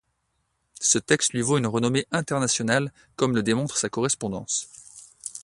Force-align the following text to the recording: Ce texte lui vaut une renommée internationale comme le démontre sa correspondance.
Ce 0.79 0.97
texte 0.97 1.31
lui 1.33 1.43
vaut 1.43 1.59
une 1.59 1.67
renommée 1.67 2.07
internationale 2.11 2.91
comme 3.15 3.35
le 3.35 3.43
démontre 3.43 3.77
sa 3.77 3.87
correspondance. 3.87 4.67